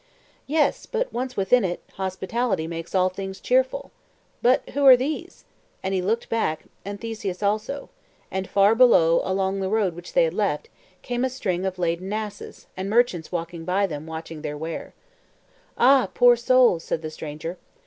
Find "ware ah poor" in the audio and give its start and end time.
14.57-16.35